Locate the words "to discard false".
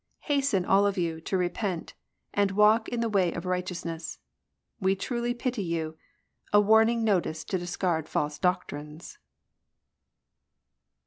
7.43-8.39